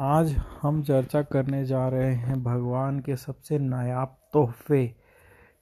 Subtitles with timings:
[0.00, 4.94] आज हम चर्चा करने जा रहे हैं भगवान के सबसे नायाब तोहफे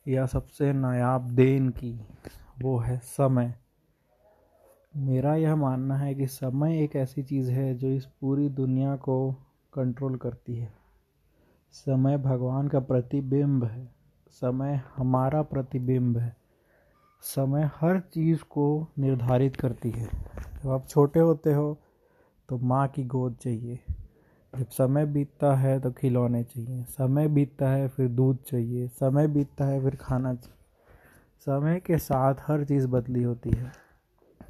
[0.09, 2.01] या सबसे नायाब देन की।
[2.63, 3.55] वो है समय।
[4.97, 9.33] मेरा यह मानना है कि समय एक ऐसी चीज़ है जो इस पूरी दुनिया को
[9.75, 10.73] कंट्रोल करती है।
[11.73, 13.89] समय भगवान का प्रतिबिंब है।
[14.31, 16.37] समय हमारा प्रतिबिंब है।
[17.21, 20.09] समय हर चीज़ को निर्धारित करती है।
[20.65, 21.79] जब आप छोटे होते हो
[22.49, 23.79] तो माँ की गोद चाहिए।
[24.59, 29.65] जब समय बीतता है तो खिलौने चाहिए। समय बीतता है, फिर दूध चाहिए। समय बीतता
[29.65, 30.53] है, फिर खाना चाहिए।
[31.47, 33.73] समय के साथ हर चीज़ बदली होती है।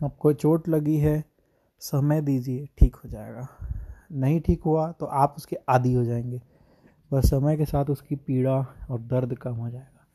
[0.04, 1.22] आपको चोट लगी है,
[1.82, 3.46] समय दीजिए, ठीक हो जाएगा।
[4.12, 6.40] नहीं ठीक हुआ तो आप उसके आदि हो जाएँगे।
[7.12, 8.56] बस समय के साथ उसकी पीड़ा
[8.90, 10.06] और दर्द कम हो जाएगा।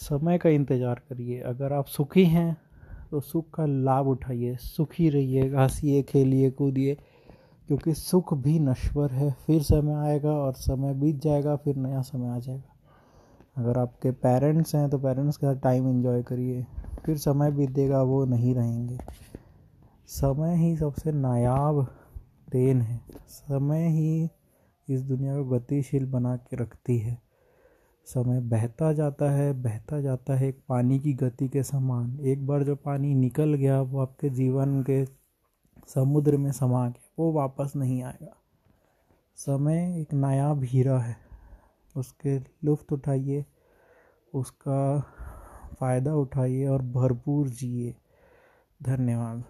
[0.00, 2.56] समय का इंतज़ार करिए। अगर आप सुखी हैं
[3.10, 6.96] तो सुख का लाभ उठाइए। सुखी रहिए हंसिए खेलिए, कूदिए।
[7.68, 12.28] क्योंकि सुख भी नश्वर है। फिर समय आएगा और समय बीत जाएगा, फिर नया समय
[12.28, 12.70] आ जाएगा।
[13.56, 16.66] अगर आपके पेरेंट्स हैं तो पेरेंट्स के साथ टाइम एंजॉय करिए।
[17.04, 18.98] फिर समय बीतेगा, वो नहीं रहेंगे।
[20.06, 21.86] समय ही सबसे नायाब
[22.50, 24.28] देन है। समय ही
[24.88, 27.18] इस दुनिया को गतिशील बना के रखती है।
[28.06, 32.62] समय बहता जाता है, बहता जाता है एक पानी की गति के समान। एक बार
[32.62, 35.04] जो पानी निकल गया, वो आपके जीवन के
[35.86, 38.36] समुद्र में समा गया वो वापस नहीं आएगा।
[39.36, 41.16] समय एक नायाब हीरा है।
[41.96, 43.46] उसके लुफ्त उठाइए,
[44.34, 45.00] उसका
[45.80, 47.94] फ़ायदा उठाइए और भरपूर जिए।
[48.82, 49.44] धन्यवाद।